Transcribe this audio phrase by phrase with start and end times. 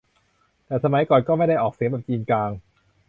[0.65, 2.51] แต่สมัยก่อนก็ไม่ได้ออกเสียงแบบจีนกลาง